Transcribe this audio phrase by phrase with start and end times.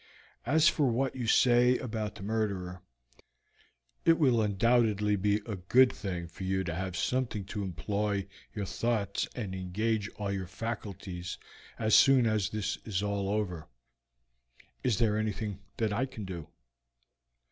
[0.47, 2.81] As for what you say about the murderer,
[4.03, 8.25] it will undoubtedly be a good thing for you to have something to employ
[8.55, 11.37] your thoughts and engage all your faculties
[11.77, 13.67] as soon as this is all over.
[14.83, 16.47] Is there anything that I can do?"